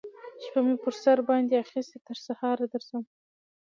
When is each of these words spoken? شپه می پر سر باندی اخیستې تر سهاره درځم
شپه 0.43 0.61
می 0.65 0.75
پر 0.83 0.93
سر 1.03 1.17
باندی 1.27 1.61
اخیستې 1.65 1.97
تر 2.07 2.17
سهاره 2.25 2.65
درځم 2.73 3.03